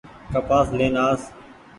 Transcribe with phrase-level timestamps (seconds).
[0.31, 1.21] ڪپآس لين آس۔